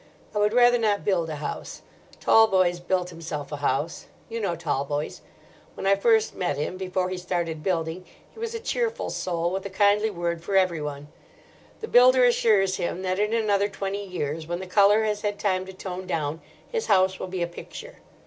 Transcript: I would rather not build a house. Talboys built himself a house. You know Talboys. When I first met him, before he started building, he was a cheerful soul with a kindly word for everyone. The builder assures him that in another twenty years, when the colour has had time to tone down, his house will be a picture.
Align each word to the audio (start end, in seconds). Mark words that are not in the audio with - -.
I 0.33 0.39
would 0.39 0.53
rather 0.53 0.79
not 0.79 1.05
build 1.05 1.29
a 1.29 1.35
house. 1.35 1.83
Talboys 2.19 2.79
built 2.79 3.11
himself 3.11 3.51
a 3.51 3.57
house. 3.57 4.07
You 4.29 4.39
know 4.41 4.55
Talboys. 4.55 5.21
When 5.75 5.85
I 5.85 5.95
first 5.95 6.33
met 6.33 6.57
him, 6.57 6.75
before 6.75 7.09
he 7.09 7.19
started 7.19 7.61
building, 7.61 8.05
he 8.33 8.39
was 8.39 8.55
a 8.55 8.59
cheerful 8.59 9.11
soul 9.11 9.51
with 9.51 9.63
a 9.67 9.69
kindly 9.69 10.09
word 10.09 10.41
for 10.43 10.55
everyone. 10.57 11.09
The 11.81 11.87
builder 11.87 12.23
assures 12.25 12.77
him 12.77 13.03
that 13.03 13.19
in 13.19 13.31
another 13.31 13.69
twenty 13.69 14.03
years, 14.03 14.47
when 14.47 14.59
the 14.59 14.65
colour 14.65 15.03
has 15.03 15.21
had 15.21 15.37
time 15.37 15.67
to 15.67 15.71
tone 15.73 16.07
down, 16.07 16.41
his 16.67 16.87
house 16.87 17.19
will 17.19 17.27
be 17.27 17.43
a 17.43 17.47
picture. 17.47 17.97